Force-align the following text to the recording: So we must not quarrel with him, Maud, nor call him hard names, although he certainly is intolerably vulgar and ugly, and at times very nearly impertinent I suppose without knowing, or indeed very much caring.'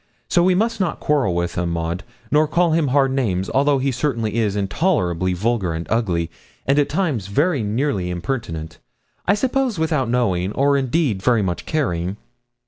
So 0.27 0.41
we 0.41 0.55
must 0.55 0.79
not 0.79 0.99
quarrel 0.99 1.35
with 1.35 1.53
him, 1.53 1.69
Maud, 1.69 2.03
nor 2.31 2.47
call 2.47 2.71
him 2.71 2.87
hard 2.87 3.11
names, 3.11 3.51
although 3.53 3.77
he 3.77 3.91
certainly 3.91 4.37
is 4.37 4.55
intolerably 4.55 5.33
vulgar 5.33 5.73
and 5.73 5.85
ugly, 5.91 6.31
and 6.65 6.79
at 6.79 6.89
times 6.89 7.27
very 7.27 7.61
nearly 7.61 8.09
impertinent 8.09 8.79
I 9.27 9.35
suppose 9.35 9.77
without 9.77 10.09
knowing, 10.09 10.53
or 10.53 10.75
indeed 10.75 11.21
very 11.21 11.43
much 11.43 11.67
caring.' 11.67 12.17